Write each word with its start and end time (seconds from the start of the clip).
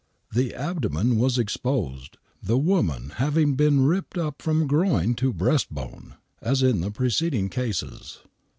The 0.33 0.55
abdomen 0.55 1.19
was 1.19 1.37
exposed, 1.37 2.17
the 2.41 2.57
woman 2.57 3.11
having 3.17 3.53
been 3.53 3.81
ripped 3.85 4.17
up 4.17 4.41
from 4.41 4.65
groin 4.65 5.13
to 5.17 5.31
breast 5.31 5.71
bone, 5.71 6.15
as 6.41 6.63
in 6.63 6.81
the 6.81 6.89
preceding 6.89 7.49
cases. 7.49 8.19